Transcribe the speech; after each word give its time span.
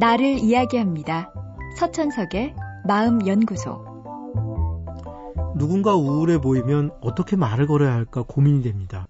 나를 0.00 0.38
이야기합니다. 0.38 1.32
서천석의 1.76 2.54
마음연구소. 2.86 3.84
누군가 5.56 5.96
우울해 5.96 6.40
보이면 6.40 6.92
어떻게 7.00 7.34
말을 7.34 7.66
걸어야 7.66 7.94
할까 7.94 8.22
고민이 8.22 8.62
됩니다. 8.62 9.08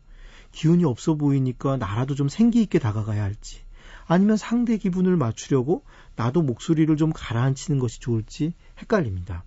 기운이 0.52 0.86
없어 0.86 1.14
보이니까 1.14 1.76
나라도 1.76 2.14
좀 2.14 2.30
생기 2.30 2.62
있게 2.62 2.78
다가가야 2.78 3.22
할지, 3.22 3.60
아니면 4.06 4.38
상대 4.38 4.78
기분을 4.78 5.18
맞추려고 5.18 5.84
나도 6.16 6.40
목소리를 6.40 6.96
좀 6.96 7.12
가라앉히는 7.14 7.78
것이 7.78 8.00
좋을지 8.00 8.54
헷갈립니다. 8.80 9.44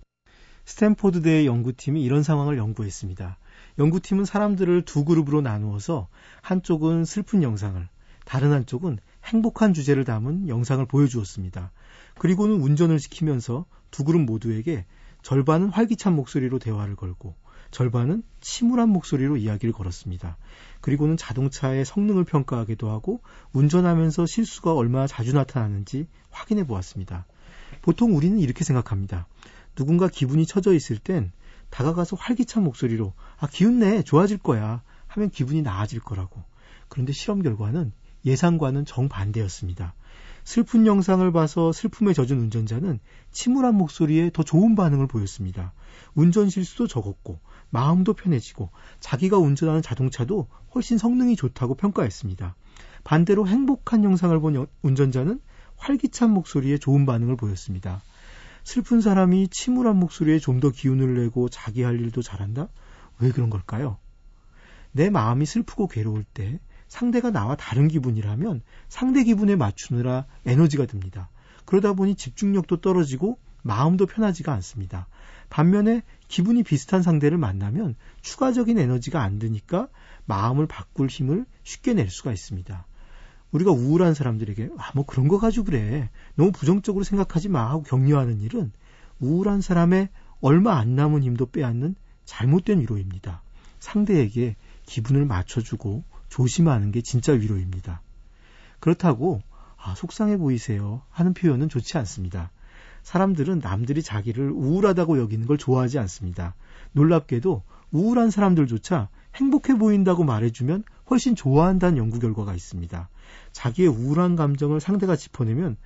스탠포드대의 0.64 1.46
연구팀이 1.46 2.04
이런 2.04 2.22
상황을 2.22 2.56
연구했습니다. 2.56 3.36
연구팀은 3.80 4.26
사람들을 4.26 4.82
두 4.82 5.04
그룹으로 5.04 5.40
나누어서 5.40 6.06
한쪽은 6.40 7.04
슬픈 7.04 7.42
영상을, 7.42 7.88
다른 8.24 8.52
한쪽은 8.52 8.98
행복한 9.24 9.74
주제를 9.74 10.04
담은 10.04 10.48
영상을 10.48 10.84
보여주었습니다. 10.86 11.70
그리고는 12.18 12.60
운전을 12.60 12.98
시키면서 12.98 13.66
두 13.90 14.04
그룹 14.04 14.22
모두에게 14.22 14.86
절반은 15.22 15.68
활기찬 15.68 16.14
목소리로 16.14 16.58
대화를 16.58 16.96
걸고 16.96 17.34
절반은 17.70 18.22
침울한 18.40 18.90
목소리로 18.90 19.38
이야기를 19.38 19.72
걸었습니다. 19.72 20.36
그리고는 20.80 21.16
자동차의 21.16 21.84
성능을 21.84 22.24
평가하기도 22.24 22.90
하고 22.90 23.20
운전하면서 23.52 24.26
실수가 24.26 24.74
얼마나 24.74 25.06
자주 25.06 25.32
나타나는지 25.32 26.06
확인해 26.30 26.66
보았습니다. 26.66 27.24
보통 27.80 28.14
우리는 28.14 28.38
이렇게 28.38 28.62
생각합니다. 28.64 29.26
누군가 29.74 30.08
기분이 30.08 30.44
처져 30.44 30.74
있을 30.74 30.98
땐 30.98 31.32
다가가서 31.70 32.16
활기찬 32.16 32.62
목소리로 32.64 33.14
아 33.38 33.46
기운내 33.46 34.02
좋아질 34.02 34.38
거야 34.38 34.82
하면 35.06 35.30
기분이 35.30 35.62
나아질 35.62 36.00
거라고. 36.00 36.42
그런데 36.88 37.12
실험 37.12 37.40
결과는 37.40 37.92
예상과는 38.24 38.84
정반대였습니다. 38.84 39.94
슬픈 40.44 40.86
영상을 40.86 41.30
봐서 41.32 41.72
슬픔에 41.72 42.12
젖은 42.12 42.38
운전자는 42.40 42.98
침울한 43.30 43.76
목소리에 43.76 44.30
더 44.32 44.42
좋은 44.42 44.74
반응을 44.74 45.06
보였습니다. 45.06 45.72
운전 46.14 46.50
실수도 46.50 46.86
적었고 46.86 47.38
마음도 47.70 48.12
편해지고 48.12 48.70
자기가 49.00 49.38
운전하는 49.38 49.82
자동차도 49.82 50.48
훨씬 50.74 50.98
성능이 50.98 51.36
좋다고 51.36 51.74
평가했습니다. 51.76 52.56
반대로 53.04 53.46
행복한 53.46 54.04
영상을 54.04 54.38
본 54.40 54.66
운전자는 54.82 55.40
활기찬 55.76 56.30
목소리에 56.30 56.78
좋은 56.78 57.06
반응을 57.06 57.36
보였습니다. 57.36 58.02
슬픈 58.64 59.00
사람이 59.00 59.48
침울한 59.48 59.96
목소리에 59.96 60.38
좀 60.38 60.60
더 60.60 60.70
기운을 60.70 61.14
내고 61.22 61.48
자기 61.48 61.82
할 61.82 61.98
일도 61.98 62.22
잘한다? 62.22 62.68
왜 63.18 63.30
그런 63.30 63.50
걸까요? 63.50 63.98
내 64.92 65.10
마음이 65.10 65.46
슬프고 65.46 65.88
괴로울 65.88 66.24
때 66.24 66.60
상대가 66.92 67.30
나와 67.30 67.56
다른 67.56 67.88
기분이라면 67.88 68.60
상대 68.90 69.24
기분에 69.24 69.56
맞추느라 69.56 70.26
에너지가 70.44 70.84
듭니다. 70.84 71.30
그러다 71.64 71.94
보니 71.94 72.16
집중력도 72.16 72.82
떨어지고 72.82 73.38
마음도 73.62 74.04
편하지가 74.04 74.52
않습니다. 74.52 75.06
반면에 75.48 76.02
기분이 76.28 76.62
비슷한 76.62 77.00
상대를 77.00 77.38
만나면 77.38 77.94
추가적인 78.20 78.78
에너지가 78.78 79.22
안 79.22 79.38
드니까 79.38 79.88
마음을 80.26 80.66
바꿀 80.66 81.06
힘을 81.06 81.46
쉽게 81.62 81.94
낼 81.94 82.10
수가 82.10 82.30
있습니다. 82.30 82.86
우리가 83.52 83.70
우울한 83.70 84.12
사람들에게 84.12 84.68
아, 84.76 84.90
뭐 84.94 85.06
그런 85.06 85.28
거 85.28 85.38
가지고 85.38 85.64
그래. 85.64 86.10
너무 86.34 86.52
부정적으로 86.52 87.04
생각하지 87.04 87.48
마 87.48 87.70
하고 87.70 87.84
격려하는 87.84 88.42
일은 88.42 88.70
우울한 89.18 89.62
사람의 89.62 90.10
얼마 90.42 90.76
안 90.76 90.94
남은 90.94 91.22
힘도 91.22 91.46
빼앗는 91.46 91.94
잘못된 92.26 92.80
위로입니다. 92.80 93.42
상대에게 93.78 94.56
기분을 94.84 95.24
맞춰주고 95.24 96.04
조심하는 96.32 96.92
게 96.92 97.02
진짜 97.02 97.32
위로입니다. 97.32 98.00
그렇다고 98.80 99.42
아, 99.76 99.94
속상해 99.94 100.38
보이세요 100.38 101.02
하는 101.10 101.34
표현은 101.34 101.68
좋지 101.68 101.98
않습니다. 101.98 102.50
사람들은 103.02 103.58
남들이 103.58 104.02
자기를 104.02 104.50
우울하다고 104.50 105.18
여기는 105.18 105.46
걸 105.46 105.58
좋아하지 105.58 105.98
않습니다. 105.98 106.54
놀랍게도 106.92 107.62
우울한 107.90 108.30
사람들조차 108.30 109.10
행복해 109.34 109.76
보인다고 109.76 110.24
말해주면 110.24 110.84
훨씬 111.10 111.36
좋아한다는 111.36 111.98
연구 111.98 112.18
결과가 112.18 112.54
있습니다. 112.54 113.10
자기의 113.52 113.88
우울한 113.88 114.34
감정을 114.34 114.80
상대가 114.80 115.16
짚어내면 115.16 115.76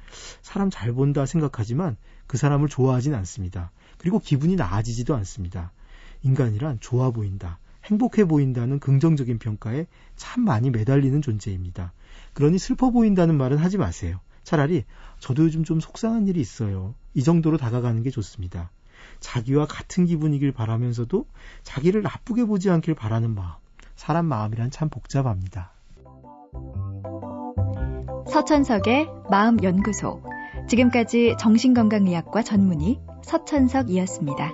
사람 0.43 0.71
잘 0.71 0.93
본다 0.93 1.27
생각하지만 1.27 1.97
그 2.29 2.37
사람을 2.37 2.69
좋아하진 2.69 3.15
않습니다. 3.17 3.73
그리고 3.99 4.21
기분이 4.21 4.55
나아지지도 4.55 5.17
않습니다. 5.17 5.73
인간이란 6.23 6.79
좋아 6.81 7.11
보인다, 7.11 7.59
행복해 7.87 8.25
보인다는 8.25 8.79
긍정적인 8.79 9.39
평가에 9.39 9.87
참 10.17 10.45
많이 10.45 10.71
매달리는 10.71 11.23
존재입니다. 11.23 11.93
그러니 12.35 12.59
슬퍼 12.59 12.91
보인다는 12.91 13.37
말은 13.37 13.59
하지 13.59 13.79
마세요. 13.79 14.21
차라리 14.43 14.85
저도 15.19 15.45
요즘 15.45 15.65
좀 15.65 15.81
속상한 15.81 16.29
일이 16.29 16.41
있어요. 16.41 16.95
이 17.15 17.23
정도로 17.23 17.57
다가가는 17.57 18.03
게 18.03 18.11
좋습니다. 18.11 18.71
자기와 19.21 19.67
같은 19.67 20.05
기분이길 20.05 20.53
바라면서도 20.53 21.27
자기를 21.63 22.03
나쁘게 22.03 22.45
보지 22.45 22.71
않길 22.71 22.95
바라는 22.95 23.35
마음. 23.35 23.55
사람 23.95 24.27
마음이란 24.27 24.71
참 24.71 24.89
복잡합니다. 24.89 25.73
서천석의 28.31 29.09
마음연구소. 29.31 30.23
지금까지 30.69 31.37
정신건강의학과 31.39 32.43
전문의 32.43 33.01
서천석이었습니다. 33.25 34.53